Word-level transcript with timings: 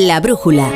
La 0.00 0.20
brújula. 0.20 0.70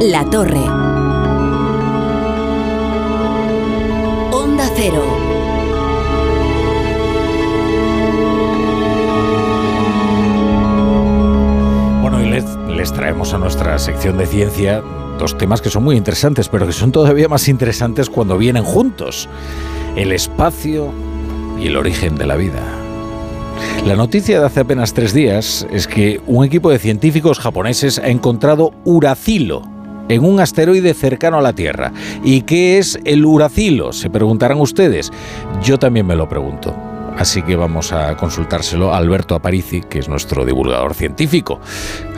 La 0.00 0.24
torre. 0.28 0.66
Onda 4.32 4.68
cero. 4.74 5.20
Les 12.80 12.94
traemos 12.94 13.34
a 13.34 13.38
nuestra 13.38 13.78
sección 13.78 14.16
de 14.16 14.24
ciencia 14.24 14.82
dos 15.20 15.38
temas 15.38 15.60
que 15.60 15.70
son 15.70 15.84
muy 15.84 15.96
interesantes, 15.96 16.48
pero 16.48 16.66
que 16.66 16.72
son 16.72 16.90
todavía 16.90 17.28
más 17.28 17.46
interesantes 17.46 18.10
cuando 18.10 18.38
vienen 18.38 18.64
juntos. 18.64 19.28
El 19.94 20.12
espacio 20.12 20.92
y 21.60 21.68
el 21.68 21.76
origen 21.76 22.16
de 22.16 22.26
la 22.26 22.36
vida. 22.36 22.62
La 23.84 23.96
noticia 23.96 24.40
de 24.40 24.46
hace 24.46 24.60
apenas 24.60 24.94
tres 24.94 25.12
días 25.12 25.66
es 25.70 25.86
que 25.86 26.20
un 26.26 26.44
equipo 26.44 26.70
de 26.70 26.78
científicos 26.78 27.38
japoneses 27.38 27.98
ha 27.98 28.08
encontrado 28.08 28.72
uracilo 28.84 29.62
en 30.08 30.24
un 30.24 30.40
asteroide 30.40 30.94
cercano 30.94 31.36
a 31.36 31.42
la 31.42 31.52
Tierra. 31.52 31.92
¿Y 32.24 32.42
qué 32.42 32.78
es 32.78 32.98
el 33.04 33.24
uracilo? 33.24 33.92
Se 33.92 34.08
preguntarán 34.08 34.60
ustedes. 34.60 35.12
Yo 35.62 35.78
también 35.78 36.06
me 36.06 36.16
lo 36.16 36.28
pregunto. 36.28 36.74
Así 37.18 37.42
que 37.42 37.56
vamos 37.56 37.92
a 37.92 38.16
consultárselo 38.16 38.94
a 38.94 38.96
Alberto 38.96 39.34
Aparici, 39.34 39.82
que 39.82 39.98
es 39.98 40.08
nuestro 40.08 40.46
divulgador 40.46 40.94
científico. 40.94 41.60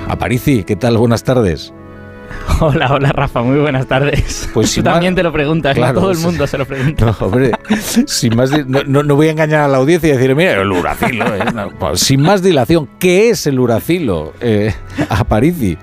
Aparici, 0.09 0.63
¿qué 0.63 0.77
tal? 0.77 0.97
Buenas 0.97 1.25
tardes. 1.25 1.75
Hola, 2.61 2.93
hola 2.93 3.13
Rafa, 3.13 3.43
muy 3.43 3.59
buenas 3.59 3.87
tardes. 3.87 4.49
Pues 4.53 4.75
Tú 4.75 4.83
también 4.83 5.15
te 5.15 5.23
lo 5.23 5.33
preguntas, 5.33 5.75
claro, 5.75 6.01
todo 6.01 6.11
el 6.13 6.19
mundo 6.19 6.47
se 6.47 6.59
lo 6.59 6.67
pregunta. 6.67 7.05
No, 7.07 7.27
hombre, 7.27 7.53
sin 8.07 8.37
más 8.37 8.51
no, 8.67 9.03
no, 9.03 9.17
voy 9.17 9.29
a 9.29 9.31
engañar 9.33 9.63
a 9.63 9.69
la 9.69 9.79
audiencia 9.79 10.09
y 10.09 10.13
decir, 10.13 10.35
mira, 10.37 10.61
el 10.61 10.71
uracilo. 10.71 11.35
¿eh? 11.35 11.45
No, 11.53 11.71
pues, 11.71 12.01
sin 12.01 12.23
más 12.23 12.43
dilación, 12.43 12.89
¿qué 12.99 13.31
es 13.31 13.47
el 13.47 13.59
uracilo, 13.59 14.33
eh, 14.41 14.75
Aparici? 15.09 15.77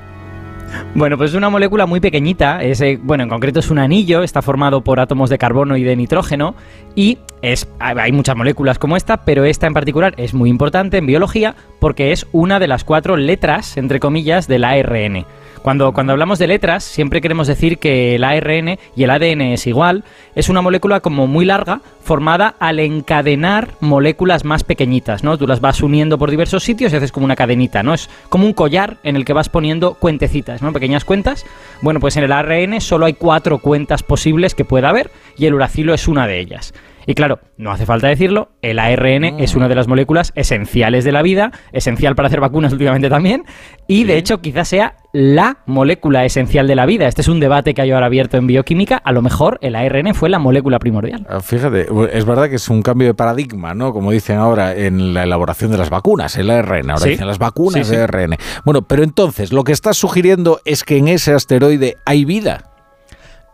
Bueno, 0.95 1.17
pues 1.17 1.31
es 1.31 1.35
una 1.35 1.49
molécula 1.49 1.85
muy 1.85 1.99
pequeñita, 1.99 2.63
es, 2.63 2.81
eh, 2.81 2.99
bueno, 3.01 3.23
en 3.23 3.29
concreto 3.29 3.59
es 3.59 3.69
un 3.69 3.79
anillo, 3.79 4.23
está 4.23 4.41
formado 4.41 4.81
por 4.81 4.99
átomos 4.99 5.29
de 5.29 5.37
carbono 5.37 5.77
y 5.77 5.83
de 5.83 5.95
nitrógeno 5.95 6.55
y 6.95 7.19
es, 7.41 7.67
hay 7.79 8.11
muchas 8.11 8.35
moléculas 8.35 8.79
como 8.79 8.97
esta, 8.97 9.17
pero 9.17 9.45
esta 9.45 9.67
en 9.67 9.73
particular 9.73 10.13
es 10.17 10.33
muy 10.33 10.49
importante 10.49 10.97
en 10.97 11.05
biología 11.05 11.55
porque 11.79 12.11
es 12.11 12.27
una 12.31 12.59
de 12.59 12.67
las 12.67 12.83
cuatro 12.83 13.17
letras, 13.17 13.77
entre 13.77 13.99
comillas, 13.99 14.47
del 14.47 14.63
ARN. 14.63 15.25
Cuando, 15.61 15.91
cuando 15.91 16.13
hablamos 16.13 16.39
de 16.39 16.47
letras, 16.47 16.83
siempre 16.83 17.21
queremos 17.21 17.47
decir 17.47 17.79
que 17.79 18.15
el 18.15 18.23
ARN 18.23 18.79
y 18.95 19.03
el 19.03 19.09
ADN 19.09 19.41
es 19.41 19.67
igual. 19.67 20.03
Es 20.35 20.49
una 20.49 20.61
molécula 20.61 21.01
como 21.01 21.27
muy 21.27 21.45
larga, 21.45 21.81
formada 22.01 22.55
al 22.59 22.79
encadenar 22.79 23.69
moléculas 23.81 24.45
más 24.45 24.63
pequeñitas, 24.63 25.23
¿no? 25.23 25.37
Tú 25.37 25.47
las 25.47 25.59
vas 25.59 25.81
uniendo 25.81 26.17
por 26.17 26.31
diversos 26.31 26.63
sitios 26.63 26.93
y 26.93 26.95
haces 26.95 27.11
como 27.11 27.25
una 27.25 27.35
cadenita, 27.35 27.83
¿no? 27.83 27.93
Es 27.93 28.09
como 28.29 28.45
un 28.45 28.53
collar 28.53 28.97
en 29.03 29.15
el 29.15 29.25
que 29.25 29.33
vas 29.33 29.49
poniendo 29.49 29.95
cuentecitas, 29.95 30.58
¿no? 30.61 30.73
Pequeñas 30.73 31.05
cuentas. 31.05 31.45
Bueno, 31.81 31.99
pues 31.99 32.17
en 32.17 32.23
el 32.23 32.31
ARN 32.31 32.81
solo 32.81 33.05
hay 33.05 33.13
cuatro 33.13 33.59
cuentas 33.59 34.03
posibles 34.03 34.55
que 34.55 34.65
pueda 34.65 34.89
haber 34.89 35.11
y 35.37 35.45
el 35.45 35.53
uracilo 35.53 35.93
es 35.93 36.07
una 36.07 36.27
de 36.27 36.39
ellas. 36.39 36.73
Y 37.05 37.15
claro, 37.15 37.39
no 37.57 37.71
hace 37.71 37.87
falta 37.87 38.07
decirlo, 38.07 38.49
el 38.61 38.77
ARN 38.77 39.39
es 39.39 39.55
una 39.55 39.67
de 39.67 39.73
las 39.73 39.87
moléculas 39.87 40.31
esenciales 40.35 41.03
de 41.03 41.11
la 41.11 41.23
vida, 41.23 41.51
esencial 41.71 42.15
para 42.15 42.27
hacer 42.27 42.39
vacunas 42.39 42.71
últimamente 42.71 43.09
también, 43.09 43.45
y 43.87 44.03
de 44.03 44.17
hecho 44.17 44.41
quizás 44.41 44.67
sea 44.67 44.95
la 45.11 45.57
molécula 45.65 46.25
esencial 46.25 46.67
de 46.67 46.75
la 46.75 46.85
vida. 46.85 47.07
Este 47.07 47.21
es 47.21 47.27
un 47.27 47.39
debate 47.39 47.73
que 47.73 47.81
hay 47.81 47.91
ahora 47.91 48.07
abierto 48.07 48.37
en 48.37 48.47
bioquímica. 48.47 48.97
A 48.97 49.11
lo 49.11 49.21
mejor 49.21 49.57
el 49.61 49.75
ARN 49.75 50.13
fue 50.13 50.29
la 50.29 50.39
molécula 50.39 50.79
primordial. 50.79 51.25
Ah, 51.29 51.39
fíjate, 51.39 51.87
es 52.13 52.25
verdad 52.25 52.49
que 52.49 52.55
es 52.55 52.69
un 52.69 52.81
cambio 52.81 53.07
de 53.07 53.13
paradigma, 53.13 53.73
¿no? 53.73 53.93
Como 53.93 54.11
dicen 54.11 54.37
ahora 54.37 54.75
en 54.75 55.13
la 55.13 55.23
elaboración 55.23 55.71
de 55.71 55.77
las 55.77 55.89
vacunas, 55.89 56.37
el 56.37 56.49
ARN. 56.49 56.91
Ahora 56.91 57.05
dicen 57.05 57.27
las 57.27 57.39
vacunas 57.39 57.89
de 57.89 58.01
ARN. 58.01 58.35
Bueno, 58.63 58.83
pero 58.83 59.03
entonces, 59.03 59.51
lo 59.51 59.63
que 59.63 59.71
estás 59.71 59.97
sugiriendo 59.97 60.59
es 60.65 60.83
que 60.83 60.97
en 60.97 61.07
ese 61.07 61.33
asteroide 61.33 61.97
hay 62.05 62.25
vida. 62.25 62.68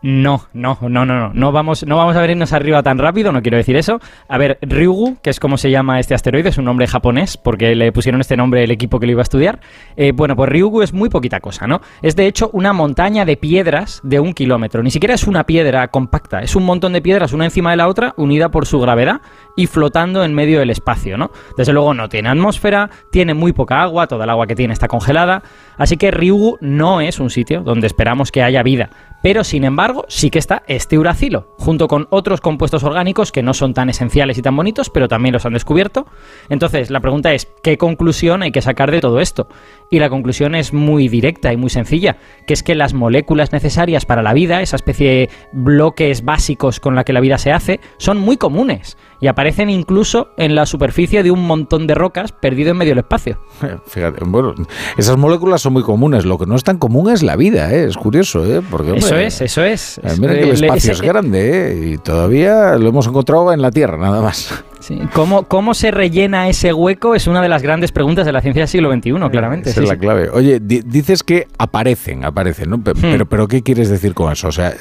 No, 0.02 0.42
no, 0.52 0.78
no, 0.82 1.04
no, 1.04 1.04
no. 1.04 1.32
No 1.34 1.52
vamos, 1.52 1.86
no 1.86 1.96
vamos 1.96 2.16
a 2.16 2.20
venirnos 2.20 2.52
arriba 2.52 2.82
tan 2.82 2.98
rápido, 2.98 3.32
no 3.32 3.42
quiero 3.42 3.56
decir 3.56 3.76
eso. 3.76 4.00
A 4.28 4.38
ver, 4.38 4.58
Ryugu, 4.62 5.16
que 5.22 5.30
es 5.30 5.40
como 5.40 5.56
se 5.56 5.70
llama 5.70 5.98
este 5.98 6.14
asteroide, 6.14 6.50
es 6.50 6.58
un 6.58 6.64
nombre 6.64 6.86
japonés, 6.86 7.36
porque 7.36 7.74
le 7.74 7.92
pusieron 7.92 8.20
este 8.20 8.36
nombre 8.36 8.62
el 8.62 8.70
equipo 8.70 9.00
que 9.00 9.06
lo 9.06 9.12
iba 9.12 9.20
a 9.20 9.24
estudiar. 9.24 9.60
Eh, 9.96 10.12
bueno, 10.12 10.36
pues 10.36 10.48
Ryugu 10.50 10.82
es 10.82 10.92
muy 10.92 11.08
poquita 11.08 11.40
cosa, 11.40 11.66
¿no? 11.66 11.80
Es 12.02 12.14
de 12.14 12.26
hecho 12.26 12.50
una 12.52 12.72
montaña 12.72 13.24
de 13.24 13.36
piedras 13.36 14.00
de 14.04 14.20
un 14.20 14.32
kilómetro. 14.32 14.82
Ni 14.82 14.90
siquiera 14.90 15.14
es 15.14 15.26
una 15.26 15.44
piedra 15.44 15.88
compacta, 15.88 16.40
es 16.40 16.54
un 16.56 16.64
montón 16.64 16.92
de 16.92 17.02
piedras 17.02 17.32
una 17.32 17.44
encima 17.44 17.70
de 17.70 17.76
la 17.76 17.88
otra, 17.88 18.14
unida 18.16 18.50
por 18.50 18.66
su 18.66 18.78
gravedad 18.80 19.20
y 19.56 19.66
flotando 19.66 20.22
en 20.22 20.34
medio 20.34 20.60
del 20.60 20.70
espacio, 20.70 21.16
¿no? 21.16 21.30
Desde 21.56 21.72
luego 21.72 21.94
no 21.94 22.08
tiene 22.08 22.28
atmósfera, 22.28 22.90
tiene 23.10 23.34
muy 23.34 23.52
poca 23.52 23.82
agua, 23.82 24.06
toda 24.06 24.24
el 24.24 24.30
agua 24.30 24.46
que 24.46 24.54
tiene 24.54 24.74
está 24.74 24.86
congelada. 24.86 25.42
Así 25.78 25.96
que 25.96 26.10
Ryugu 26.10 26.58
no 26.60 27.00
es 27.00 27.18
un 27.18 27.30
sitio 27.30 27.62
donde 27.62 27.86
esperamos 27.86 28.30
que 28.30 28.42
haya 28.42 28.62
vida. 28.62 28.90
Pero 29.22 29.42
sin 29.42 29.64
embargo, 29.64 30.04
sí 30.08 30.30
que 30.30 30.38
está 30.38 30.62
este 30.68 30.98
uracilo, 30.98 31.48
junto 31.58 31.88
con 31.88 32.06
otros 32.10 32.40
compuestos 32.40 32.84
orgánicos 32.84 33.32
que 33.32 33.42
no 33.42 33.54
son 33.54 33.74
tan 33.74 33.90
esenciales 33.90 34.38
y 34.38 34.42
tan 34.42 34.54
bonitos, 34.54 34.90
pero 34.90 35.08
también 35.08 35.32
los 35.32 35.44
han 35.46 35.54
descubierto. 35.54 36.06
Entonces, 36.48 36.90
la 36.90 37.00
pregunta 37.00 37.32
es, 37.32 37.48
¿qué 37.62 37.76
conclusión 37.76 38.42
hay 38.42 38.52
que 38.52 38.62
sacar 38.62 38.90
de 38.90 39.00
todo 39.00 39.18
esto? 39.18 39.48
Y 39.90 39.98
la 39.98 40.10
conclusión 40.10 40.54
es 40.54 40.72
muy 40.72 41.08
directa 41.08 41.52
y 41.52 41.56
muy 41.56 41.70
sencilla, 41.70 42.18
que 42.46 42.54
es 42.54 42.62
que 42.62 42.74
las 42.74 42.94
moléculas 42.94 43.52
necesarias 43.52 44.06
para 44.06 44.22
la 44.22 44.32
vida, 44.32 44.62
esa 44.62 44.76
especie 44.76 45.10
de 45.10 45.30
bloques 45.52 46.24
básicos 46.24 46.78
con 46.78 46.94
la 46.94 47.02
que 47.02 47.12
la 47.12 47.20
vida 47.20 47.38
se 47.38 47.52
hace, 47.52 47.80
son 47.98 48.18
muy 48.18 48.36
comunes 48.36 48.96
y 49.20 49.26
aparecen 49.26 49.70
incluso 49.70 50.28
en 50.36 50.54
la 50.54 50.66
superficie 50.66 51.22
de 51.22 51.30
un 51.30 51.46
montón 51.46 51.86
de 51.86 51.94
rocas 51.94 52.32
perdido 52.32 52.70
en 52.70 52.76
medio 52.76 52.92
del 52.92 52.98
espacio. 52.98 53.38
Fíjate, 53.86 54.24
bueno, 54.24 54.54
esas 54.96 55.16
moléculas 55.16 55.62
son 55.62 55.72
muy 55.72 55.82
comunes, 55.82 56.24
lo 56.24 56.38
que 56.38 56.46
no 56.46 56.56
es 56.56 56.64
tan 56.64 56.78
común 56.78 57.10
es 57.10 57.22
la 57.22 57.36
vida, 57.36 57.72
¿eh? 57.72 57.84
es 57.84 57.96
curioso, 57.96 58.44
¿eh? 58.44 58.62
Porque, 58.68 58.96
eso 58.96 59.16
es, 59.16 59.40
eso 59.40 59.64
es. 59.64 59.98
Eh, 59.98 60.16
mira 60.18 60.34
que 60.34 60.42
el 60.42 60.50
espacio 60.50 60.92
es 60.92 61.00
grande 61.00 61.72
¿eh? 61.72 61.90
y 61.92 61.98
todavía 61.98 62.76
lo 62.76 62.88
hemos 62.88 63.06
encontrado 63.06 63.52
en 63.52 63.62
la 63.62 63.70
Tierra, 63.70 63.96
nada 63.96 64.20
más. 64.20 64.64
¿Cómo, 65.12 65.44
¿Cómo 65.44 65.74
se 65.74 65.90
rellena 65.90 66.48
ese 66.48 66.72
hueco? 66.72 67.16
Es 67.16 67.26
una 67.26 67.42
de 67.42 67.48
las 67.48 67.62
grandes 67.62 67.90
preguntas 67.90 68.24
de 68.24 68.30
la 68.30 68.40
ciencia 68.40 68.62
del 68.62 68.68
siglo 68.68 68.92
XXI, 68.92 69.14
claramente. 69.30 69.70
Esa 69.70 69.82
es 69.82 69.88
la 69.88 69.96
clave. 69.96 70.30
Oye, 70.30 70.60
dices 70.60 71.24
que 71.24 71.48
aparecen, 71.58 72.24
aparecen, 72.24 72.70
¿no? 72.70 72.76
Hmm. 72.76 72.82
Pero, 73.00 73.26
pero, 73.26 73.48
¿qué 73.48 73.62
quieres 73.62 73.88
decir 73.88 74.14
con 74.14 74.32
eso? 74.32 74.46
O 74.48 74.52
sea, 74.52 74.74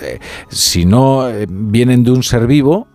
si 0.48 0.86
no 0.86 1.28
vienen 1.50 2.04
de 2.04 2.12
un 2.12 2.22
ser 2.22 2.46
vivo, 2.46 2.88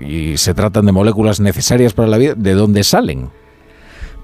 y 0.00 0.36
se 0.36 0.54
tratan 0.54 0.86
de 0.86 0.92
moléculas 0.92 1.40
necesarias 1.40 1.92
para 1.92 2.08
la 2.08 2.18
vida, 2.18 2.34
¿de 2.34 2.54
dónde 2.54 2.84
salen? 2.84 3.30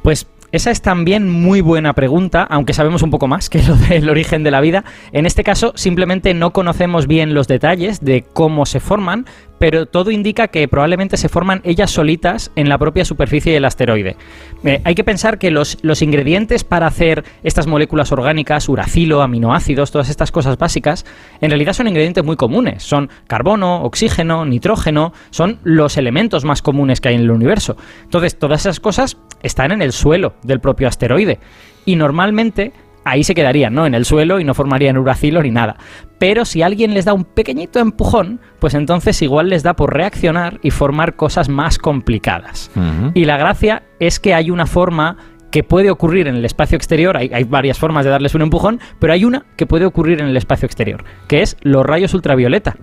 Pues 0.03 0.27
esa 0.55 0.71
es 0.71 0.83
también 0.83 1.29
muy 1.29 1.61
buena 1.61 1.95
pregunta, 1.95 2.45
aunque 2.49 2.75
sabemos 2.75 3.03
un 3.03 3.11
poco 3.11 3.27
más 3.27 3.51
que 3.51 3.61
lo 3.61 3.75
del 3.75 4.09
origen 4.09 4.45
de 4.45 4.53
la 4.53 4.61
vida. 4.61 4.85
En 5.11 5.27
este 5.27 5.43
caso, 5.43 5.73
simplemente 5.75 6.33
no 6.33 6.53
conocemos 6.53 7.09
bien 7.09 7.35
los 7.35 7.49
detalles 7.49 8.05
de 8.05 8.23
cómo 8.23 8.65
se 8.65 8.79
forman, 8.79 9.27
pero 9.59 9.87
todo 9.87 10.13
indica 10.13 10.47
que 10.49 10.69
probablemente 10.69 11.17
se 11.17 11.29
forman 11.29 11.61
ellas 11.65 11.91
solitas 11.91 12.53
en 12.55 12.69
la 12.69 12.79
propia 12.79 13.05
superficie 13.05 13.53
del 13.53 13.65
asteroide. 13.65 14.17
Eh, 14.63 14.81
hay 14.85 14.95
que 14.95 15.03
pensar 15.03 15.39
que 15.39 15.51
los, 15.51 15.77
los, 15.83 16.03
ingredientes 16.03 16.63
para 16.63 16.87
hacer 16.87 17.25
estas 17.43 17.67
moléculas 17.67 18.13
orgánicas, 18.13 18.69
uracilo, 18.69 19.23
aminoácidos, 19.23 19.91
todas 19.91 20.09
estas 20.09 20.31
cosas 20.31 20.57
básicas, 20.57 21.05
en 21.41 21.51
realidad 21.51 21.73
son 21.73 21.89
ingredientes 21.89 22.23
muy 22.23 22.37
comunes. 22.37 22.85
Son 22.85 23.11
carbono, 23.27 23.83
oxígeno, 23.83 24.45
nitrógeno, 24.45 25.13
son 25.31 25.59
los 25.65 25.97
elementos 25.97 26.45
más 26.45 26.63
comunes 26.63 27.01
que 27.01 27.09
hay 27.09 27.17
en 27.17 27.23
el 27.23 27.33
universo. 27.33 27.77
Entonces, 28.05 28.39
todas 28.39 28.61
esas 28.61 28.79
cosas 28.79 29.17
están 29.45 29.71
en 29.71 29.83
el 29.83 29.93
suelo 29.93 30.35
del 30.43 30.61
propio 30.61 30.89
asteroide. 30.89 31.39
Y 31.85 31.97
normalmente 31.97 32.73
ahí 33.05 33.23
se 33.23 33.35
quedarían, 33.35 33.75
¿no? 33.75 33.87
En 33.87 33.95
el 33.95 34.05
suelo 34.05 34.41
y 34.41 34.45
no 34.45 34.55
formarían 34.55 34.97
uracilo 34.97 35.43
ni 35.43 35.51
nada. 35.51 35.77
Pero 36.19 36.45
si 36.45 36.63
alguien 36.63 36.95
les 36.95 37.05
da 37.05 37.13
un 37.13 37.25
pequeñito 37.25 37.79
empujón, 37.79 38.41
pues 38.59 38.75
entonces 38.75 39.21
igual 39.23 39.51
les 39.51 39.63
da 39.63 39.75
por 39.75 39.95
reaccionar 39.95 40.59
y 40.63 40.71
formar 40.71 41.15
cosas 41.15 41.49
más 41.49 41.79
complicadas. 41.79 42.71
Y 43.15 43.27
la 43.27 43.37
gracia 43.37 43.83
es 44.01 44.19
que 44.19 44.35
hay 44.35 44.51
una 44.51 44.67
forma 44.67 45.19
que 45.55 45.63
puede 45.63 45.89
ocurrir 45.89 46.27
en 46.27 46.35
el 46.35 46.45
espacio 46.45 46.75
exterior, 46.75 47.17
hay, 47.17 47.45
varias 47.45 47.79
formas 47.79 48.05
de 48.05 48.11
darles 48.11 48.35
un 48.35 48.43
empujón, 48.43 48.81
pero 48.99 49.13
hay 49.13 49.25
una 49.25 49.45
que 49.57 49.67
puede 49.67 49.87
ocurrir 49.87 50.21
en 50.21 50.27
el 50.27 50.37
espacio 50.37 50.67
exterior, 50.67 51.05
que 51.29 51.43
es 51.43 51.57
los 51.61 51.87
rayos 51.87 52.13
ultravioleta. 52.13 52.75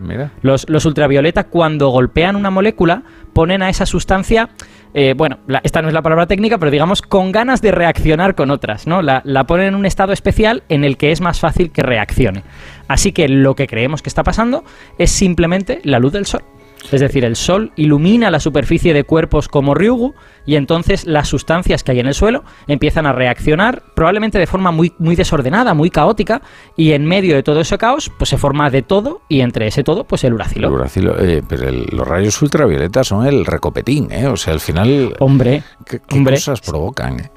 Los, 0.42 0.70
los 0.70 0.86
ultravioleta 0.86 1.44
cuando 1.44 1.90
golpean 1.90 2.38
una 2.38 2.50
molécula 2.50 3.04
ponen 3.34 3.62
a 3.62 3.70
esa 3.70 3.86
sustancia 3.86 4.48
eh, 4.94 5.16
bueno, 5.18 5.40
esta 5.64 5.82
no 5.82 5.90
es 5.90 5.94
la 5.94 6.02
palabra 6.02 6.28
técnica, 6.28 6.58
pero 6.60 6.72
digamos 6.72 7.02
con 7.02 7.34
ganas 7.34 7.62
de 7.62 7.72
reaccionar 7.72 8.36
con 8.36 8.52
otras, 8.52 8.88
¿no? 8.88 9.02
La, 9.02 9.22
la 9.26 9.46
ponen 9.46 9.68
en 9.68 9.76
un 9.76 9.86
estado 9.86 10.14
especial 10.14 10.64
en 10.70 10.86
el 10.86 10.96
que 10.96 11.12
es 11.12 11.20
más 11.20 11.42
fácil 11.42 11.72
que 11.72 11.82
reaccione. 11.82 12.44
Así 12.88 13.12
que 13.12 13.28
lo 13.28 13.54
que 13.54 13.68
creemos 13.68 14.02
que 14.02 14.10
está 14.10 14.24
pasando 14.24 14.64
es 14.98 15.12
simplemente 15.12 15.82
la 15.84 16.00
luz 16.00 16.14
del 16.14 16.26
sol. 16.26 16.44
Es 16.92 17.00
decir, 17.00 17.24
el 17.26 17.36
Sol 17.36 17.72
ilumina 17.76 18.32
la 18.32 18.40
superficie 18.40 18.94
de 18.94 19.04
cuerpos 19.04 19.48
como 19.48 19.74
Ryugu 19.76 20.14
y 20.46 20.56
entonces 20.56 21.06
las 21.06 21.28
sustancias 21.28 21.84
que 21.84 21.92
hay 21.92 22.00
en 22.00 22.08
el 22.08 22.14
suelo 22.14 22.44
empiezan 22.68 23.06
a 23.06 23.14
reaccionar, 23.14 23.84
probablemente 23.96 24.40
de 24.40 24.48
forma 24.48 24.72
muy, 24.72 24.94
muy 24.98 25.16
desordenada, 25.16 25.74
muy 25.74 25.90
caótica, 25.90 26.42
y 26.76 26.92
en 26.94 27.06
medio 27.06 27.36
de 27.36 27.44
todo 27.44 27.62
ese 27.62 27.78
caos, 27.78 28.12
pues 28.18 28.30
se 28.30 28.38
forma 28.38 28.70
de 28.70 28.82
todo, 28.82 29.22
y 29.30 29.42
entre 29.42 29.68
ese 29.68 29.84
todo, 29.84 30.04
pues 30.06 30.24
el 30.24 30.34
uracilo. 30.34 30.68
El 30.70 30.74
uracilo, 30.74 31.16
eh, 31.20 31.44
pero 31.48 31.70
el- 31.70 31.86
los 31.92 32.08
rayos 32.08 32.42
ultravioletas 32.42 33.08
son 33.08 33.26
el 33.28 33.46
recopetín, 33.46 34.12
¿eh? 34.12 34.28
O 34.28 34.36
sea, 34.38 34.54
al 34.54 34.60
final, 34.60 35.16
Hombre, 35.20 35.64
¿qué, 35.86 36.00
qué 36.08 36.18
hombre. 36.18 36.36
cosas 36.36 36.62
provocan, 36.62 37.20
eh? 37.20 37.32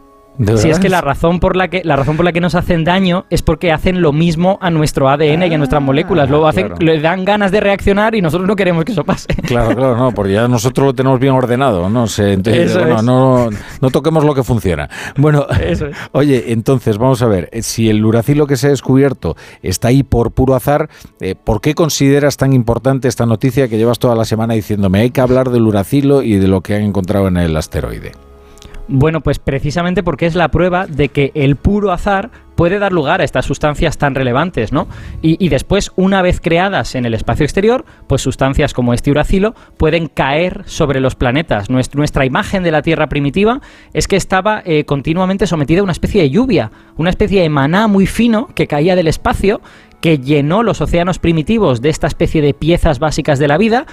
Si 0.56 0.68
es 0.68 0.80
que 0.80 0.88
la 0.88 1.00
razón 1.00 1.38
por 1.38 1.56
la 1.56 1.68
que 1.68 1.82
la 1.84 1.94
razón 1.94 2.16
por 2.16 2.24
la 2.24 2.32
que 2.32 2.40
nos 2.40 2.54
hacen 2.56 2.82
daño 2.82 3.24
es 3.30 3.42
porque 3.42 3.70
hacen 3.70 4.02
lo 4.02 4.12
mismo 4.12 4.58
a 4.60 4.70
nuestro 4.70 5.08
ADN 5.08 5.44
y 5.44 5.54
a 5.54 5.58
nuestras 5.58 5.80
moléculas. 5.80 6.28
Luego 6.28 6.48
hacen, 6.48 6.68
claro. 6.68 6.84
le 6.84 7.00
dan 7.00 7.24
ganas 7.24 7.52
de 7.52 7.60
reaccionar 7.60 8.14
y 8.14 8.22
nosotros 8.22 8.48
no 8.48 8.56
queremos 8.56 8.84
que 8.84 8.92
eso 8.92 9.04
pase. 9.04 9.28
Claro, 9.44 9.76
claro, 9.76 9.96
no, 9.96 10.12
porque 10.12 10.32
ya 10.32 10.48
nosotros 10.48 10.86
lo 10.86 10.94
tenemos 10.94 11.20
bien 11.20 11.34
ordenado, 11.34 11.88
no 11.88 12.06
sé, 12.06 12.32
entonces, 12.32 12.70
Eso 12.70 12.80
bueno, 12.80 12.96
es. 12.96 13.02
no, 13.04 13.48
no 13.80 13.90
toquemos 13.90 14.24
lo 14.24 14.34
que 14.34 14.42
funciona. 14.42 14.88
Bueno, 15.16 15.46
Eso 15.60 15.86
es. 15.86 15.96
oye, 16.12 16.52
entonces 16.52 16.98
vamos 16.98 17.22
a 17.22 17.26
ver, 17.26 17.50
si 17.62 17.88
el 17.88 18.04
uracilo 18.04 18.46
que 18.46 18.56
se 18.56 18.66
ha 18.66 18.70
descubierto 18.70 19.36
está 19.62 19.88
ahí 19.88 20.02
por 20.02 20.32
puro 20.32 20.54
azar, 20.54 20.88
eh, 21.20 21.34
¿por 21.34 21.60
qué 21.60 21.74
consideras 21.74 22.36
tan 22.36 22.52
importante 22.52 23.06
esta 23.06 23.26
noticia 23.26 23.68
que 23.68 23.76
llevas 23.76 23.98
toda 23.98 24.14
la 24.14 24.24
semana 24.24 24.54
diciéndome 24.54 25.00
hay 25.00 25.10
que 25.10 25.20
hablar 25.20 25.50
del 25.50 25.62
uracilo 25.62 26.22
y 26.22 26.36
de 26.36 26.48
lo 26.48 26.60
que 26.60 26.74
han 26.74 26.82
encontrado 26.82 27.28
en 27.28 27.36
el 27.36 27.56
asteroide? 27.56 28.12
Bueno, 28.86 29.22
pues 29.22 29.38
precisamente 29.38 30.02
porque 30.02 30.26
es 30.26 30.34
la 30.34 30.48
prueba 30.50 30.86
de 30.86 31.08
que 31.08 31.32
el 31.34 31.56
puro 31.56 31.90
azar 31.90 32.30
puede 32.54 32.78
dar 32.78 32.92
lugar 32.92 33.20
a 33.20 33.24
estas 33.24 33.46
sustancias 33.46 33.96
tan 33.96 34.14
relevantes, 34.14 34.72
¿no? 34.72 34.86
Y, 35.22 35.48
después, 35.48 35.90
una 35.96 36.22
vez 36.22 36.40
creadas 36.40 36.94
en 36.94 37.06
el 37.06 37.14
espacio 37.14 37.44
exterior, 37.44 37.84
pues 38.06 38.22
sustancias 38.22 38.74
como 38.74 38.92
este 38.92 39.10
uracilo 39.10 39.54
pueden 39.76 40.08
caer 40.08 40.62
sobre 40.66 41.00
los 41.00 41.14
planetas. 41.14 41.70
Nuestra, 41.70 41.98
nuestra 41.98 42.26
imagen 42.26 42.62
de 42.62 42.70
la 42.70 42.82
Tierra 42.82 43.08
primitiva 43.08 43.60
es 43.92 44.06
que 44.06 44.16
estaba 44.16 44.62
eh, 44.64 44.84
continuamente 44.84 45.46
sometida 45.46 45.80
a 45.80 45.84
una 45.84 45.92
especie 45.92 46.22
de 46.22 46.30
lluvia, 46.30 46.70
una 46.96 47.10
especie 47.10 47.40
de 47.40 47.48
maná 47.48 47.88
muy 47.88 48.06
fino 48.06 48.48
que 48.54 48.66
caía 48.66 48.96
del 48.96 49.08
espacio, 49.08 49.62
que 50.00 50.18
llenó 50.18 50.62
los 50.62 50.82
océanos 50.82 51.18
primitivos 51.18 51.80
de 51.80 51.88
esta 51.88 52.06
especie 52.06 52.42
de 52.42 52.52
piezas 52.52 52.98
básicas 52.98 53.38
de 53.38 53.48
la 53.48 53.56
vida 53.56 53.86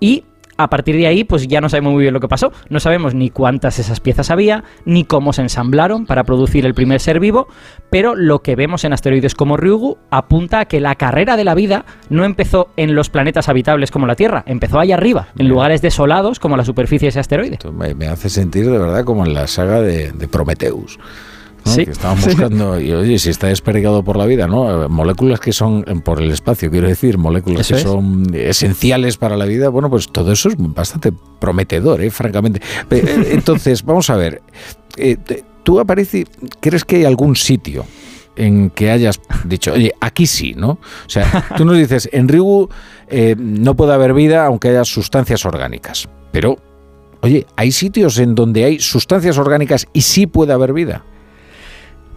y 0.00 0.24
a 0.56 0.68
partir 0.68 0.96
de 0.96 1.06
ahí, 1.06 1.24
pues 1.24 1.46
ya 1.48 1.60
no 1.60 1.68
sabemos 1.68 1.92
muy 1.92 2.02
bien 2.02 2.14
lo 2.14 2.20
que 2.20 2.28
pasó. 2.28 2.52
No 2.68 2.80
sabemos 2.80 3.14
ni 3.14 3.30
cuántas 3.30 3.78
esas 3.78 4.00
piezas 4.00 4.30
había, 4.30 4.64
ni 4.84 5.04
cómo 5.04 5.32
se 5.32 5.42
ensamblaron 5.42 6.06
para 6.06 6.24
producir 6.24 6.66
el 6.66 6.74
primer 6.74 7.00
ser 7.00 7.20
vivo, 7.20 7.48
pero 7.90 8.14
lo 8.14 8.42
que 8.42 8.56
vemos 8.56 8.84
en 8.84 8.92
asteroides 8.92 9.34
como 9.34 9.56
Ryugu 9.56 9.98
apunta 10.10 10.60
a 10.60 10.64
que 10.66 10.80
la 10.80 10.94
carrera 10.94 11.36
de 11.36 11.44
la 11.44 11.54
vida 11.54 11.84
no 12.08 12.24
empezó 12.24 12.68
en 12.76 12.94
los 12.94 13.10
planetas 13.10 13.48
habitables 13.48 13.90
como 13.90 14.06
la 14.06 14.16
Tierra, 14.16 14.44
empezó 14.46 14.78
allá 14.78 14.94
arriba, 14.94 15.28
en 15.38 15.48
lugares 15.48 15.82
desolados 15.82 16.40
como 16.40 16.56
la 16.56 16.64
superficie 16.64 17.06
de 17.06 17.10
ese 17.10 17.20
asteroide. 17.20 17.54
Esto 17.54 17.72
me, 17.72 18.06
hace 18.06 18.28
sentir 18.28 18.70
de 18.70 18.78
verdad 18.78 19.04
como 19.04 19.26
en 19.26 19.34
la 19.34 19.46
saga 19.46 19.80
de, 19.80 20.12
de 20.12 20.28
Prometheus. 20.28 20.98
¿No? 21.66 21.72
Sí. 21.72 21.84
Que 21.84 21.90
estaban 21.90 22.16
Sí. 22.18 22.30
buscando, 22.30 22.80
y 22.80 22.92
oye, 22.92 23.18
si 23.18 23.30
está 23.30 23.48
desperdigado 23.48 24.02
por 24.02 24.16
la 24.16 24.24
vida, 24.26 24.46
¿no? 24.46 24.84
Eh, 24.84 24.88
Moléculas 24.88 25.40
que 25.40 25.52
son, 25.52 25.84
eh, 25.86 25.94
por 26.02 26.22
el 26.22 26.30
espacio, 26.30 26.70
quiero 26.70 26.88
decir, 26.88 27.18
moléculas 27.18 27.68
que 27.68 27.74
es. 27.74 27.82
son 27.82 28.26
esenciales 28.32 29.16
para 29.16 29.36
la 29.36 29.44
vida, 29.44 29.68
bueno, 29.68 29.90
pues 29.90 30.08
todo 30.08 30.32
eso 30.32 30.48
es 30.48 30.54
bastante 30.58 31.12
prometedor, 31.38 32.00
¿eh? 32.02 32.10
francamente. 32.10 32.60
Eh, 32.90 33.28
Entonces, 33.32 33.82
vamos 33.84 34.08
a 34.10 34.16
ver, 34.16 34.40
tú 35.62 35.80
aparece, 35.80 36.26
¿crees 36.60 36.84
que 36.84 36.96
hay 36.96 37.04
algún 37.04 37.36
sitio 37.36 37.84
en 38.36 38.70
que 38.70 38.90
hayas 38.90 39.18
dicho, 39.44 39.72
oye, 39.72 39.92
aquí 40.00 40.26
sí, 40.26 40.54
¿no? 40.56 40.70
O 40.72 41.08
sea, 41.08 41.46
tú 41.56 41.64
nos 41.64 41.76
dices, 41.76 42.08
en 42.12 42.28
Ryugu 42.28 42.68
eh, 43.08 43.34
no 43.38 43.74
puede 43.74 43.94
haber 43.94 44.12
vida 44.14 44.44
aunque 44.46 44.68
haya 44.68 44.84
sustancias 44.84 45.44
orgánicas, 45.44 46.08
pero 46.32 46.58
Oye, 47.22 47.46
¿hay 47.56 47.72
sitios 47.72 48.18
en 48.18 48.34
donde 48.34 48.62
hay 48.64 48.78
sustancias 48.78 49.38
orgánicas 49.38 49.86
y 49.94 50.02
sí 50.02 50.26
puede 50.26 50.52
haber 50.52 50.74
vida? 50.74 51.02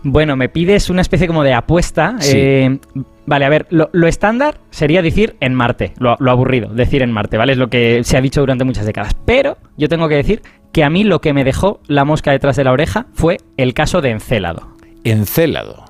Bueno, 0.04 0.36
me 0.36 0.50
pides 0.50 0.90
una 0.90 1.02
especie 1.02 1.28
como 1.28 1.44
de 1.44 1.54
apuesta. 1.54 2.16
Sí. 2.20 2.32
eh, 2.36 2.80
vale, 3.26 3.46
a 3.46 3.50
ver, 3.50 3.68
lo, 3.70 3.90
lo 3.92 4.08
estándar 4.08 4.60
sería 4.70 5.02
decir 5.02 5.36
en 5.40 5.54
Marte, 5.54 5.94
lo, 6.00 6.16
lo 6.20 6.32
aburrido, 6.32 6.70
decir 6.74 7.02
en 7.02 7.12
Marte, 7.12 7.38
¿vale? 7.38 7.52
Es 7.54 7.58
lo 7.58 7.70
que 7.70 8.04
se 8.04 8.18
ha 8.18 8.22
dicho 8.22 8.40
durante 8.42 8.64
muchas 8.64 8.86
décadas. 8.86 9.16
Pero 9.26 9.58
yo 9.78 9.90
tengo 9.90 10.08
que 10.08 10.16
decir 10.16 10.42
que 10.72 10.84
a 10.84 10.90
mí 10.90 11.04
lo 11.04 11.20
que 11.20 11.34
me 11.34 11.44
dejó 11.44 11.80
la 11.88 12.06
mosca 12.06 12.32
detrás 12.32 12.56
de 12.56 12.64
la 12.64 12.72
oreja 12.72 13.08
fue 13.14 13.38
el 13.58 13.74
caso 13.74 14.02
de 14.02 14.12
Encélado. 14.12 14.76
Encélado. 15.04 15.86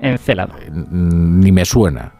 Encélado. 0.00 0.54
Eh, 0.60 0.70
Ni 0.70 1.52
me 1.52 1.64
suena. 1.64 2.12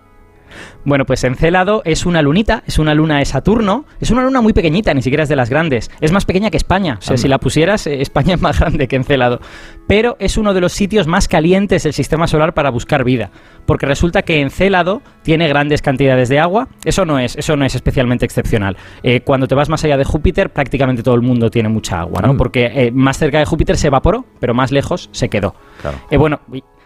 Bueno, 0.85 1.05
pues 1.06 1.25
Encélado 1.25 1.82
es 1.85 2.06
una 2.06 2.23
lunita, 2.23 2.62
es 2.67 2.79
una 2.79 2.94
luna 2.94 3.19
de 3.19 3.25
Saturno, 3.25 3.85
es 4.00 4.11
una 4.11 4.23
luna 4.23 4.41
muy 4.41 4.52
pequeñita, 4.52 4.94
ni 4.94 5.02
siquiera 5.02 5.23
es 5.25 5.29
de 5.29 5.37
las 5.37 5.50
grandes. 5.50 5.91
Es 6.00 6.12
más 6.12 6.25
pequeña 6.25 6.50
que 6.50 6.56
España, 6.56 6.97
o 6.99 7.02
sea, 7.02 7.12
Anda. 7.14 7.23
si 7.23 7.29
la 7.29 7.38
pusieras, 7.38 7.87
eh, 7.87 8.00
España 8.00 8.35
es 8.37 8.41
más 8.41 8.58
grande 8.58 8.88
que 8.88 8.97
Encélado. 8.97 9.41
Pero 9.87 10.17
es 10.20 10.37
uno 10.37 10.55
de 10.55 10.61
los 10.61 10.73
sitios 10.73 11.06
más 11.06 11.29
calientes 11.29 11.82
del 11.82 11.93
sistema 11.93 12.26
solar 12.26 12.55
para 12.55 12.70
buscar 12.70 13.05
vida, 13.05 13.31
porque 13.67 13.87
resulta 13.87 14.23
que 14.23 14.41
Encélado 14.41 15.02
tiene 15.23 15.49
grandes 15.49 15.82
cantidades 15.82 16.29
de 16.29 16.38
agua. 16.38 16.69
Eso 16.85 17.05
no 17.05 17.19
es, 17.19 17.37
eso 17.37 17.56
no 17.56 17.64
es 17.64 17.75
especialmente 17.75 18.25
excepcional. 18.25 18.76
Eh, 19.03 19.20
cuando 19.20 19.49
te 19.49 19.55
vas 19.55 19.69
más 19.69 19.85
allá 19.85 19.96
de 19.96 20.05
Júpiter, 20.05 20.50
prácticamente 20.50 21.03
todo 21.03 21.14
el 21.14 21.23
mundo 21.23 21.50
tiene 21.50 21.69
mucha 21.69 22.00
agua, 22.00 22.20
¿no? 22.23 22.31
Anda. 22.31 22.38
Porque 22.38 22.67
eh, 22.67 22.91
más 22.93 23.19
cerca 23.19 23.38
de 23.38 23.44
Júpiter 23.44 23.76
se 23.76 23.88
evaporó, 23.88 24.25
pero 24.38 24.55
más 24.55 24.73
lejos 24.73 25.08
se 25.12 25.29
quedó. 25.29 25.55
Claro. 25.81 25.99
Eh, 26.11 26.17
bueno, 26.17 26.41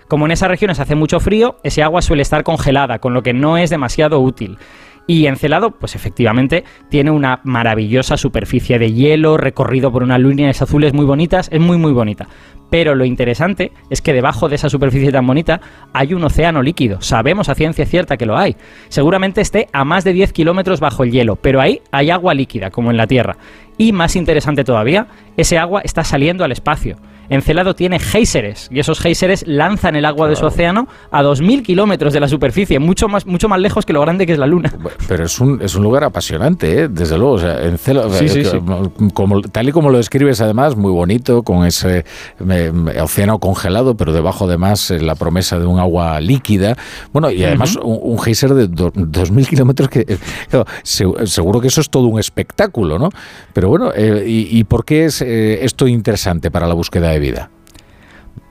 como 0.08 0.26
en 0.26 0.32
esas 0.32 0.48
regiones 0.48 0.80
hace 0.80 0.94
mucho 0.94 1.20
frío, 1.20 1.56
ese 1.62 1.82
agua 1.82 2.02
suele 2.02 2.22
estar 2.22 2.44
congelada, 2.44 2.98
con 2.98 3.14
lo 3.14 3.22
que 3.22 3.32
no 3.32 3.56
es 3.56 3.70
demasiado 3.70 4.20
útil. 4.20 4.58
Y 5.06 5.26
Encelado, 5.26 5.72
pues 5.72 5.94
efectivamente, 5.94 6.64
tiene 6.88 7.10
una 7.10 7.40
maravillosa 7.44 8.16
superficie 8.16 8.78
de 8.78 8.92
hielo, 8.92 9.36
recorrido 9.36 9.92
por 9.92 10.02
unas 10.02 10.20
líneas 10.20 10.62
azules 10.62 10.94
muy 10.94 11.04
bonitas, 11.04 11.50
es 11.52 11.60
muy 11.60 11.76
muy 11.76 11.92
bonita. 11.92 12.26
Pero 12.70 12.94
lo 12.94 13.04
interesante 13.04 13.72
es 13.90 14.00
que 14.00 14.14
debajo 14.14 14.48
de 14.48 14.54
esa 14.54 14.70
superficie 14.70 15.12
tan 15.12 15.26
bonita 15.26 15.60
hay 15.92 16.14
un 16.14 16.24
océano 16.24 16.62
líquido. 16.62 17.02
Sabemos 17.02 17.50
a 17.50 17.54
ciencia 17.54 17.84
cierta 17.84 18.16
que 18.16 18.24
lo 18.24 18.38
hay. 18.38 18.56
Seguramente 18.88 19.42
esté 19.42 19.68
a 19.72 19.84
más 19.84 20.04
de 20.04 20.14
10 20.14 20.32
kilómetros 20.32 20.80
bajo 20.80 21.04
el 21.04 21.12
hielo, 21.12 21.36
pero 21.36 21.60
ahí 21.60 21.82
hay 21.92 22.10
agua 22.10 22.32
líquida, 22.32 22.70
como 22.70 22.90
en 22.90 22.96
la 22.96 23.06
Tierra. 23.06 23.36
Y 23.76 23.92
más 23.92 24.16
interesante 24.16 24.64
todavía, 24.64 25.08
ese 25.36 25.58
agua 25.58 25.82
está 25.84 26.02
saliendo 26.02 26.44
al 26.44 26.52
espacio. 26.52 26.96
Encelado 27.28 27.74
tiene 27.74 27.98
géiseres 27.98 28.68
y 28.70 28.78
esos 28.80 29.00
géiseres 29.00 29.44
lanzan 29.46 29.96
el 29.96 30.04
agua 30.04 30.28
de 30.28 30.36
su 30.36 30.44
océano 30.46 30.86
a 31.10 31.22
2.000 31.22 31.62
kilómetros 31.62 32.12
de 32.12 32.20
la 32.20 32.28
superficie, 32.28 32.78
mucho 32.78 33.08
más, 33.08 33.26
mucho 33.26 33.48
más 33.48 33.58
lejos 33.60 33.84
que 33.86 33.92
lo 33.92 34.00
grande 34.00 34.26
que 34.26 34.32
es 34.32 34.38
la 34.38 34.46
Luna. 34.46 34.72
Pero 35.08 35.24
es 35.24 35.40
un, 35.40 35.60
es 35.62 35.74
un 35.74 35.82
lugar 35.82 36.04
apasionante, 36.04 36.82
¿eh? 36.82 36.88
desde 36.88 37.16
luego. 37.18 37.32
O 37.34 37.38
sea, 37.38 37.62
Encélado, 37.64 38.10
Sí, 38.12 38.28
sí, 38.28 38.44
sí. 38.44 38.58
Como, 39.14 39.40
tal 39.42 39.68
y 39.68 39.72
como 39.72 39.90
lo 39.90 39.98
describes, 39.98 40.40
además, 40.40 40.76
muy 40.76 40.90
bonito, 40.92 41.42
con 41.42 41.66
ese 41.66 42.04
eh, 42.48 42.72
océano 43.00 43.38
congelado, 43.38 43.96
pero 43.96 44.12
debajo, 44.12 44.44
además, 44.46 44.90
eh, 44.90 45.00
la 45.00 45.14
promesa 45.14 45.58
de 45.58 45.66
un 45.66 45.78
agua 45.78 46.20
líquida. 46.20 46.76
Bueno, 47.12 47.30
y 47.30 47.44
además, 47.44 47.76
un, 47.76 47.98
un 48.02 48.18
geyser 48.18 48.54
de 48.54 48.68
do- 48.68 48.92
2.000 48.92 49.46
kilómetros 49.48 49.88
que, 49.88 50.00
eh, 50.00 50.18
claro, 50.50 50.66
se- 50.82 51.26
seguro 51.26 51.60
que 51.60 51.68
eso 51.68 51.80
es 51.80 51.88
todo 51.90 52.06
un 52.08 52.18
espectáculo, 52.20 52.98
¿no? 52.98 53.08
Pero 53.52 53.68
bueno, 53.68 53.92
eh, 53.94 54.24
y, 54.26 54.58
y 54.58 54.64
por 54.64 54.84
qué 54.84 55.06
es 55.06 55.22
eh, 55.22 55.64
esto 55.64 55.86
interesante 55.88 56.50
para 56.50 56.66
la 56.66 56.74
búsqueda 56.74 57.13
vida? 57.18 57.50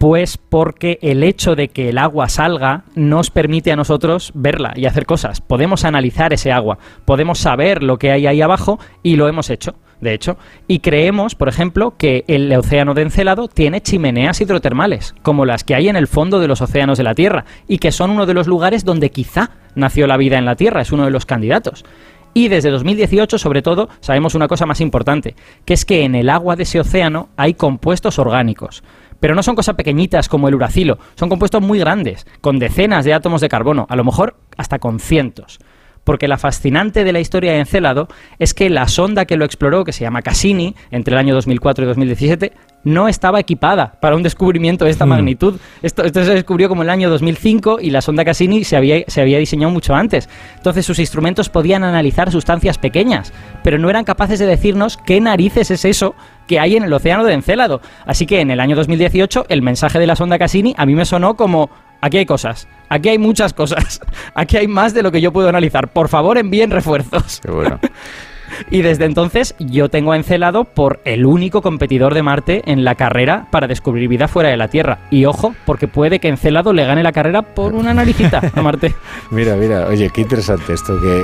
Pues 0.03 0.37
porque 0.37 0.99
el 1.01 1.23
hecho 1.23 1.55
de 1.55 1.69
que 1.69 1.87
el 1.87 1.97
agua 1.97 2.27
salga 2.27 2.83
nos 2.93 3.29
permite 3.29 3.71
a 3.71 3.77
nosotros 3.77 4.31
verla 4.33 4.73
y 4.75 4.85
hacer 4.85 5.05
cosas. 5.05 5.39
Podemos 5.39 5.85
analizar 5.85 6.33
ese 6.33 6.51
agua, 6.51 6.77
podemos 7.05 7.39
saber 7.39 7.83
lo 7.83 7.97
que 7.97 8.11
hay 8.11 8.27
ahí 8.27 8.41
abajo 8.41 8.79
y 9.01 9.15
lo 9.15 9.29
hemos 9.29 9.49
hecho, 9.49 9.75
de 10.01 10.13
hecho. 10.13 10.37
Y 10.67 10.79
creemos, 10.79 11.35
por 11.35 11.47
ejemplo, 11.47 11.95
que 11.97 12.25
el 12.27 12.51
océano 12.53 12.93
de 12.93 13.03
Encelado 13.03 13.47
tiene 13.47 13.79
chimeneas 13.79 14.41
hidrotermales, 14.41 15.15
como 15.21 15.45
las 15.45 15.63
que 15.63 15.75
hay 15.75 15.87
en 15.87 15.95
el 15.95 16.07
fondo 16.07 16.41
de 16.41 16.49
los 16.49 16.61
océanos 16.61 16.97
de 16.97 17.05
la 17.05 17.15
Tierra, 17.15 17.45
y 17.69 17.77
que 17.77 17.93
son 17.93 18.11
uno 18.11 18.25
de 18.25 18.33
los 18.33 18.47
lugares 18.47 18.83
donde 18.83 19.09
quizá 19.09 19.51
nació 19.75 20.05
la 20.05 20.17
vida 20.17 20.37
en 20.37 20.45
la 20.45 20.57
Tierra, 20.57 20.81
es 20.81 20.91
uno 20.91 21.05
de 21.05 21.11
los 21.11 21.25
candidatos. 21.25 21.85
Y 22.33 22.47
desde 22.47 22.71
2018, 22.71 23.37
sobre 23.37 23.61
todo, 23.61 23.89
sabemos 23.99 24.33
una 24.33 24.47
cosa 24.47 24.65
más 24.65 24.81
importante, 24.81 25.35
que 25.65 25.73
es 25.73 25.85
que 25.85 26.03
en 26.03 26.15
el 26.15 26.29
agua 26.29 26.55
de 26.55 26.63
ese 26.63 26.79
océano 26.79 27.29
hay 27.37 27.53
compuestos 27.53 28.17
orgánicos. 28.17 28.83
Pero 29.19 29.35
no 29.35 29.43
son 29.43 29.55
cosas 29.55 29.75
pequeñitas 29.75 30.27
como 30.27 30.47
el 30.47 30.55
uracilo, 30.55 30.97
son 31.15 31.29
compuestos 31.29 31.61
muy 31.61 31.79
grandes, 31.79 32.25
con 32.41 32.59
decenas 32.59 33.05
de 33.05 33.13
átomos 33.13 33.41
de 33.41 33.49
carbono, 33.49 33.85
a 33.87 33.95
lo 33.95 34.03
mejor 34.03 34.35
hasta 34.57 34.79
con 34.79 34.99
cientos. 34.99 35.59
Porque 36.03 36.27
la 36.27 36.37
fascinante 36.37 37.03
de 37.03 37.13
la 37.13 37.19
historia 37.19 37.53
de 37.53 37.59
Encélado 37.59 38.07
es 38.39 38.53
que 38.53 38.69
la 38.69 38.87
sonda 38.87 39.25
que 39.25 39.37
lo 39.37 39.45
exploró, 39.45 39.83
que 39.85 39.93
se 39.93 40.01
llama 40.01 40.21
Cassini, 40.21 40.75
entre 40.91 41.13
el 41.13 41.19
año 41.19 41.33
2004 41.33 41.85
y 41.85 41.87
2017, 41.87 42.53
no 42.83 43.07
estaba 43.07 43.39
equipada 43.39 43.93
para 44.01 44.17
un 44.17 44.23
descubrimiento 44.23 44.83
de 44.83 44.91
esta 44.91 45.05
Hmm. 45.05 45.09
magnitud. 45.09 45.59
Esto, 45.81 46.03
esto 46.03 46.25
se 46.25 46.33
descubrió 46.33 46.67
como 46.67 46.81
en 46.81 46.87
el 46.87 46.93
año 46.93 47.09
2005 47.09 47.77
y 47.81 47.91
la 47.91 48.01
sonda 48.01 48.25
Cassini 48.25 48.65
se 48.65 48.75
había, 48.75 49.03
se 49.07 49.21
había 49.21 49.37
diseñado 49.39 49.71
mucho 49.71 49.95
antes. 49.95 50.27
Entonces 50.57 50.85
sus 50.85 50.99
instrumentos 50.99 51.47
podían 51.47 51.85
analizar 51.85 52.29
sustancias 52.31 52.77
pequeñas, 52.77 53.31
pero 53.63 53.77
no 53.77 53.89
eran 53.89 54.03
capaces 54.03 54.39
de 54.39 54.45
decirnos 54.45 54.97
qué 54.97 55.21
narices 55.21 55.71
es 55.71 55.85
eso 55.85 56.15
que 56.47 56.59
hay 56.59 56.75
en 56.75 56.83
el 56.83 56.91
océano 56.91 57.23
de 57.23 57.33
Encélado. 57.33 57.79
Así 58.05 58.25
que 58.25 58.41
en 58.41 58.51
el 58.51 58.59
año 58.59 58.75
2018 58.75 59.45
el 59.47 59.61
mensaje 59.61 59.97
de 59.99 60.07
la 60.07 60.17
sonda 60.17 60.37
Cassini 60.37 60.75
a 60.77 60.85
mí 60.85 60.93
me 60.93 61.05
sonó 61.05 61.37
como 61.37 61.69
aquí 62.03 62.17
hay 62.17 62.25
cosas, 62.25 62.67
aquí 62.89 63.09
hay 63.09 63.17
muchas 63.17 63.53
cosas, 63.53 64.01
aquí 64.35 64.57
hay 64.57 64.67
más 64.67 64.93
de 64.93 65.03
lo 65.03 65.11
que 65.11 65.21
yo 65.21 65.31
puedo 65.31 65.47
analizar. 65.47 65.87
Por 65.87 66.09
favor 66.09 66.37
envíen 66.37 66.69
refuerzos. 66.69 67.39
Qué 67.41 67.49
bueno. 67.49 67.79
Y 68.69 68.81
desde 68.81 69.05
entonces 69.05 69.55
yo 69.59 69.89
tengo 69.89 70.11
a 70.11 70.17
Encélado 70.17 70.63
por 70.65 70.99
el 71.05 71.25
único 71.25 71.61
competidor 71.61 72.13
de 72.13 72.23
Marte 72.23 72.61
en 72.65 72.83
la 72.83 72.95
carrera 72.95 73.47
para 73.51 73.67
descubrir 73.67 74.07
vida 74.07 74.27
fuera 74.27 74.49
de 74.49 74.57
la 74.57 74.67
Tierra. 74.67 74.99
Y 75.09 75.25
ojo, 75.25 75.55
porque 75.65 75.87
puede 75.87 76.19
que 76.19 76.27
Encélado 76.27 76.73
le 76.73 76.85
gane 76.85 77.03
la 77.03 77.11
carrera 77.11 77.41
por 77.41 77.73
una 77.73 77.93
naricita 77.93 78.41
a 78.55 78.61
Marte. 78.61 78.93
mira, 79.31 79.55
mira, 79.55 79.87
oye, 79.87 80.09
qué 80.09 80.21
interesante 80.21 80.73
esto. 80.73 80.99
Que, 80.99 81.23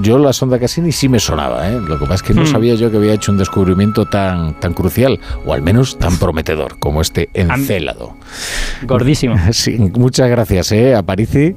yo 0.00 0.18
la 0.18 0.32
sonda 0.32 0.58
Cassini 0.58 0.92
sí 0.92 1.08
me 1.08 1.18
sonaba, 1.18 1.68
¿eh? 1.68 1.80
Lo 1.80 1.98
que 1.98 2.04
pasa 2.04 2.14
es 2.16 2.22
que 2.22 2.34
no 2.34 2.42
hmm. 2.42 2.46
sabía 2.46 2.74
yo 2.74 2.90
que 2.90 2.96
había 2.96 3.14
hecho 3.14 3.32
un 3.32 3.38
descubrimiento 3.38 4.06
tan, 4.06 4.54
tan 4.60 4.74
crucial, 4.74 5.20
o 5.44 5.52
al 5.52 5.62
menos 5.62 5.98
tan 5.98 6.16
prometedor, 6.18 6.78
como 6.78 7.00
este 7.00 7.28
Encélado. 7.34 8.14
Gordísimo. 8.82 9.36
Sí, 9.52 9.76
muchas 9.78 10.30
gracias, 10.30 10.72
¿eh? 10.72 10.94
A 10.94 11.02
Parisi. 11.02 11.54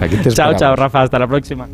Aquí 0.00 0.16
te 0.16 0.30
chao, 0.30 0.54
chao, 0.54 0.76
Rafa. 0.76 1.02
Hasta 1.02 1.18
la 1.18 1.26
próxima. 1.26 1.66